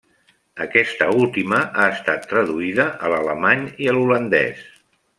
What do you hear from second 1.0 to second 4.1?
última ha estat traduïda a l’alemany i a